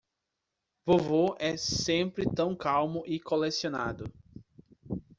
Vovô 0.83 1.35
é 1.37 1.55
sempre 1.55 2.27
tão 2.27 2.55
calmo 2.55 3.03
e 3.05 3.19
colecionado. 3.19 4.11